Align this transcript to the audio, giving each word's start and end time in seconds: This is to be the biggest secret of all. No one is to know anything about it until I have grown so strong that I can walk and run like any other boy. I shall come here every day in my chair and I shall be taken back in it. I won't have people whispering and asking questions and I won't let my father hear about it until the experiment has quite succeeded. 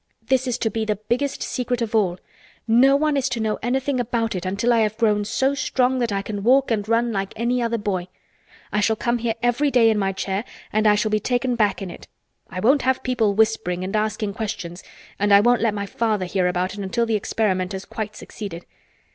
This 0.23 0.47
is 0.47 0.57
to 0.57 0.71
be 0.71 0.83
the 0.83 0.95
biggest 0.95 1.43
secret 1.43 1.79
of 1.79 1.93
all. 1.93 2.17
No 2.67 2.95
one 2.95 3.15
is 3.15 3.29
to 3.29 3.39
know 3.39 3.59
anything 3.61 3.99
about 3.99 4.33
it 4.33 4.47
until 4.47 4.73
I 4.73 4.79
have 4.79 4.97
grown 4.97 5.25
so 5.25 5.53
strong 5.53 5.99
that 5.99 6.11
I 6.11 6.23
can 6.23 6.41
walk 6.41 6.71
and 6.71 6.89
run 6.89 7.11
like 7.11 7.33
any 7.35 7.61
other 7.61 7.77
boy. 7.77 8.07
I 8.73 8.79
shall 8.79 8.95
come 8.95 9.19
here 9.19 9.35
every 9.43 9.69
day 9.69 9.91
in 9.91 9.99
my 9.99 10.11
chair 10.11 10.43
and 10.73 10.87
I 10.87 10.95
shall 10.95 11.11
be 11.11 11.19
taken 11.19 11.53
back 11.55 11.83
in 11.83 11.91
it. 11.91 12.07
I 12.49 12.59
won't 12.59 12.81
have 12.81 13.03
people 13.03 13.35
whispering 13.35 13.83
and 13.83 13.95
asking 13.95 14.33
questions 14.33 14.81
and 15.19 15.31
I 15.31 15.39
won't 15.39 15.61
let 15.61 15.75
my 15.75 15.85
father 15.85 16.25
hear 16.25 16.47
about 16.47 16.73
it 16.73 16.79
until 16.79 17.05
the 17.05 17.13
experiment 17.15 17.71
has 17.73 17.85
quite 17.85 18.15
succeeded. 18.15 18.65